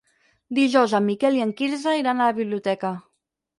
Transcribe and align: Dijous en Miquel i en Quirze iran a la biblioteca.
Dijous 0.59 0.95
en 0.99 1.05
Miquel 1.09 1.37
i 1.41 1.45
en 1.45 1.53
Quirze 1.61 1.95
iran 2.01 2.19
a 2.25 2.33
la 2.33 2.39
biblioteca. 2.41 2.95